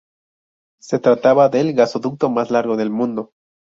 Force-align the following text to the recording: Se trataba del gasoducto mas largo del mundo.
Se 0.81 0.97
trataba 0.97 1.47
del 1.49 1.73
gasoducto 1.75 2.27
mas 2.31 2.49
largo 2.49 2.75
del 2.75 2.89
mundo. 2.89 3.33